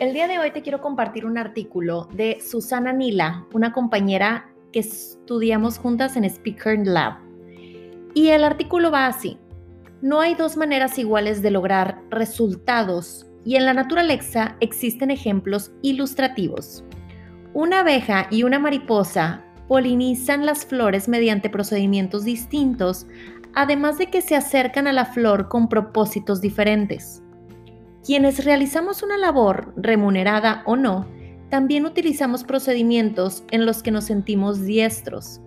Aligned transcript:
El 0.00 0.14
día 0.14 0.26
de 0.28 0.38
hoy 0.38 0.50
te 0.50 0.62
quiero 0.62 0.80
compartir 0.80 1.26
un 1.26 1.36
artículo 1.36 2.08
de 2.14 2.38
Susana 2.40 2.90
Nila, 2.90 3.46
una 3.52 3.74
compañera 3.74 4.50
que 4.72 4.78
estudiamos 4.78 5.76
juntas 5.76 6.16
en 6.16 6.24
Speaker 6.24 6.86
Lab. 6.86 7.18
Y 8.14 8.28
el 8.28 8.44
artículo 8.44 8.90
va 8.90 9.06
así. 9.06 9.36
No 10.00 10.20
hay 10.20 10.34
dos 10.34 10.56
maneras 10.56 10.98
iguales 10.98 11.42
de 11.42 11.50
lograr 11.50 12.00
resultados 12.08 13.26
y 13.44 13.56
en 13.56 13.66
la 13.66 13.74
naturaleza 13.74 14.56
existen 14.60 15.10
ejemplos 15.10 15.70
ilustrativos. 15.82 16.82
Una 17.52 17.80
abeja 17.80 18.26
y 18.30 18.44
una 18.44 18.58
mariposa 18.58 19.44
polinizan 19.68 20.46
las 20.46 20.64
flores 20.64 21.08
mediante 21.08 21.50
procedimientos 21.50 22.24
distintos, 22.24 23.06
además 23.54 23.98
de 23.98 24.06
que 24.06 24.22
se 24.22 24.34
acercan 24.34 24.86
a 24.86 24.94
la 24.94 25.04
flor 25.04 25.50
con 25.50 25.68
propósitos 25.68 26.40
diferentes. 26.40 27.22
Quienes 28.04 28.44
realizamos 28.44 29.02
una 29.02 29.18
labor, 29.18 29.74
remunerada 29.76 30.62
o 30.66 30.76
no, 30.76 31.06
también 31.50 31.84
utilizamos 31.84 32.44
procedimientos 32.44 33.44
en 33.50 33.66
los 33.66 33.82
que 33.82 33.90
nos 33.90 34.04
sentimos 34.04 34.64
diestros. 34.64 35.40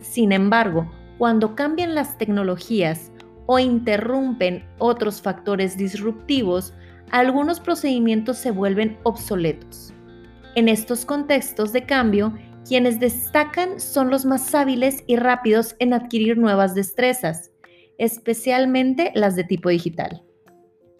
Sin 0.00 0.30
embargo, 0.32 0.90
cuando 1.18 1.56
cambian 1.56 1.94
las 1.94 2.16
tecnologías 2.16 3.10
o 3.46 3.58
interrumpen 3.58 4.64
otros 4.78 5.20
factores 5.20 5.76
disruptivos, 5.76 6.74
algunos 7.10 7.58
procedimientos 7.58 8.36
se 8.36 8.50
vuelven 8.50 8.98
obsoletos. 9.02 9.92
En 10.54 10.68
estos 10.68 11.04
contextos 11.04 11.72
de 11.72 11.86
cambio, 11.86 12.34
quienes 12.66 13.00
destacan 13.00 13.80
son 13.80 14.10
los 14.10 14.24
más 14.24 14.54
hábiles 14.54 15.02
y 15.06 15.16
rápidos 15.16 15.74
en 15.78 15.92
adquirir 15.92 16.38
nuevas 16.38 16.74
destrezas, 16.74 17.50
especialmente 17.98 19.12
las 19.14 19.36
de 19.36 19.44
tipo 19.44 19.68
digital. 19.70 20.22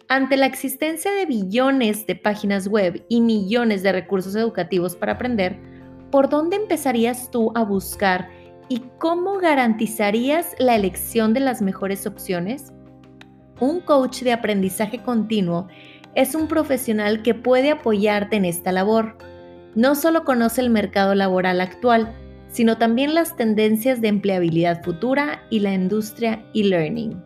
Ante 0.09 0.37
la 0.37 0.45
existencia 0.45 1.11
de 1.11 1.25
billones 1.25 2.07
de 2.07 2.15
páginas 2.15 2.69
web 2.69 3.03
y 3.09 3.19
millones 3.19 3.83
de 3.83 3.91
recursos 3.91 4.37
educativos 4.37 4.95
para 4.95 5.13
aprender, 5.13 5.59
¿por 6.11 6.29
dónde 6.29 6.55
empezarías 6.55 7.29
tú 7.29 7.51
a 7.55 7.63
buscar 7.63 8.29
y 8.69 8.83
cómo 8.99 9.37
garantizarías 9.37 10.55
la 10.59 10.75
elección 10.75 11.33
de 11.33 11.41
las 11.41 11.61
mejores 11.61 12.07
opciones? 12.07 12.71
Un 13.59 13.81
coach 13.81 14.21
de 14.21 14.31
aprendizaje 14.31 14.99
continuo 14.99 15.67
es 16.15 16.35
un 16.35 16.47
profesional 16.47 17.21
que 17.21 17.33
puede 17.33 17.71
apoyarte 17.71 18.37
en 18.37 18.45
esta 18.45 18.71
labor. 18.71 19.17
No 19.75 19.93
solo 19.93 20.23
conoce 20.23 20.61
el 20.61 20.69
mercado 20.69 21.15
laboral 21.15 21.59
actual, 21.59 22.15
sino 22.49 22.77
también 22.77 23.13
las 23.13 23.35
tendencias 23.35 23.99
de 23.99 24.07
empleabilidad 24.07 24.81
futura 24.83 25.43
y 25.49 25.59
la 25.59 25.73
industria 25.73 26.45
e-learning. 26.53 27.21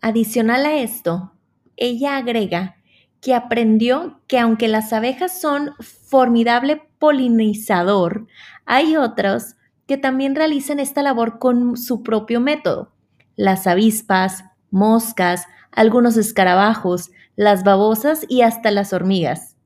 Adicional 0.00 0.64
a 0.64 0.74
esto, 0.74 1.32
ella 1.76 2.16
agrega 2.16 2.76
que 3.20 3.34
aprendió 3.34 4.20
que 4.28 4.38
aunque 4.38 4.68
las 4.68 4.92
abejas 4.92 5.40
son 5.40 5.72
formidable 5.80 6.82
polinizador, 6.98 8.26
hay 8.64 8.96
otros 8.96 9.56
que 9.86 9.96
también 9.96 10.36
realizan 10.36 10.78
esta 10.78 11.02
labor 11.02 11.38
con 11.38 11.76
su 11.76 12.02
propio 12.02 12.40
método. 12.40 12.92
Las 13.34 13.66
avispas, 13.66 14.44
moscas, 14.70 15.46
algunos 15.72 16.16
escarabajos, 16.16 17.10
las 17.34 17.64
babosas 17.64 18.24
y 18.28 18.42
hasta 18.42 18.70
las 18.70 18.92
hormigas. 18.92 19.56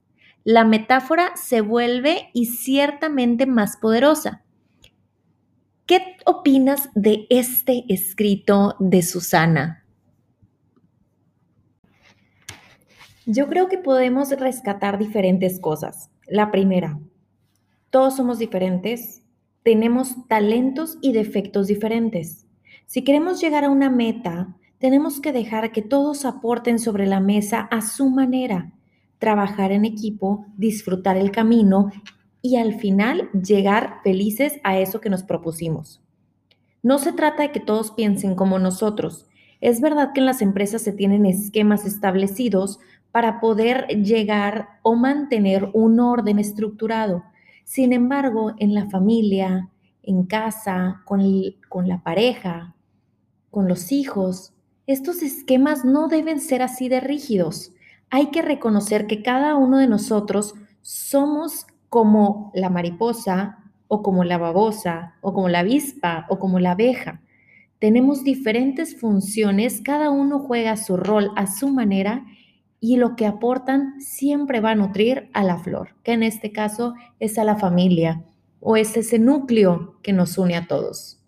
La 0.45 0.65
metáfora 0.65 1.33
se 1.37 1.61
vuelve 1.61 2.31
y 2.33 2.47
ciertamente 2.47 3.47
más 3.47 3.77
poderosa. 3.77 4.43
¿Qué 5.87 6.17
opinas 6.25 6.91
de 6.95 7.27
este 7.29 7.85
escrito 7.89 8.77
de 8.79 9.03
Susana? 9.03 9.82
Yo 13.27 13.49
creo 13.49 13.69
que 13.69 13.79
podemos 13.79 14.31
rescatar 14.31 14.99
diferentes 14.99 15.61
cosas. 15.61 16.11
La 16.27 16.51
primera, 16.51 16.99
todos 17.91 18.17
somos 18.17 18.41
diferentes, 18.41 19.23
tenemos 19.63 20.27
talentos 20.27 20.99
y 21.01 21.13
defectos 21.13 21.69
diferentes. 21.69 22.47
Si 22.87 23.05
queremos 23.05 23.41
llegar 23.41 23.65
a 23.65 23.71
una 23.71 23.91
meta, 23.91 24.57
tenemos 24.79 25.21
que 25.21 25.31
dejar 25.31 25.71
que 25.71 25.83
todos 25.83 26.25
aporten 26.25 26.81
sobre 26.81 27.07
la 27.07 27.21
mesa 27.21 27.61
a 27.71 27.81
su 27.81 28.11
manera, 28.11 28.73
trabajar 29.19 29.71
en 29.71 29.85
equipo, 29.85 30.47
disfrutar 30.57 31.17
el 31.17 31.31
camino 31.31 31.93
y 32.41 32.57
al 32.57 32.75
final 32.75 33.31
llegar 33.31 34.01
felices 34.03 34.59
a 34.65 34.81
eso 34.81 35.01
que 35.01 35.11
nos 35.11 35.23
propusimos. 35.23 36.03
No 36.83 36.99
se 36.99 37.13
trata 37.13 37.45
de 37.45 37.53
que 37.53 37.61
todos 37.61 37.93
piensen 37.93 38.35
como 38.35 38.59
nosotros. 38.59 39.29
Es 39.61 39.81
verdad 39.81 40.11
que 40.13 40.19
en 40.19 40.27
las 40.27 40.43
empresas 40.43 40.83
se 40.83 40.93
tienen 40.93 41.25
esquemas 41.25 41.87
establecidos 41.87 42.81
para 43.13 43.41
poder 43.41 43.87
llegar 43.89 44.81
o 44.83 44.97
mantener 44.97 45.71
un 45.75 46.01
orden 46.01 46.39
estructurado. 46.39 47.23
Sin 47.65 47.93
embargo, 47.93 48.55
en 48.59 48.75
la 48.75 48.89
familia, 48.89 49.69
en 50.03 50.25
casa, 50.25 51.03
con, 51.05 51.23
con 51.69 51.89
la 51.89 52.03
pareja, 52.03 52.75
con 53.51 53.69
los 53.69 53.93
hijos, 53.93 54.55
estos 54.87 55.23
esquemas 55.23 55.85
no 55.85 56.09
deben 56.09 56.41
ser 56.41 56.63
así 56.63 56.89
de 56.89 57.01
rígidos. 57.01 57.73
Hay 58.11 58.31
que 58.31 58.43
reconocer 58.43 59.07
que 59.07 59.23
cada 59.23 59.57
uno 59.57 59.79
de 59.79 59.87
nosotros 59.87 60.55
somos 60.81 61.67
como 61.89 62.51
la 62.55 62.71
mariposa 62.71 63.59
o 63.89 64.03
como 64.03 64.25
la 64.25 64.39
babosa 64.39 65.15
o 65.21 65.35
como 65.35 65.49
la 65.49 65.61
avispa 65.61 66.27
o 66.31 66.39
como 66.39 66.59
la 66.59 66.73
abeja. 66.73 67.21
Tenemos 67.79 68.25
diferentes 68.25 68.99
funciones, 68.99 69.83
cada 69.83 70.11
uno 70.11 70.39
juega 70.39 70.77
su 70.77 70.97
rol 70.97 71.31
a 71.37 71.47
su 71.47 71.69
manera 71.69 72.25
y 72.83 72.97
lo 72.97 73.15
que 73.15 73.27
aportan 73.27 74.01
siempre 74.01 74.61
va 74.61 74.73
a 74.73 74.75
nutrir 74.75 75.31
a 75.35 75.45
la 75.45 75.57
flor, 75.57 75.95
que 76.03 76.13
en 76.13 76.25
este 76.25 76.51
caso 76.51 76.95
es 77.21 77.39
a 77.39 77.45
la 77.45 77.55
familia 77.55 78.25
o 78.59 78.77
es 78.77 78.97
ese 78.97 79.21
núcleo 79.21 80.01
que 80.03 80.13
nos 80.13 80.37
une 80.37 80.57
a 80.57 80.67
todos. 80.67 81.22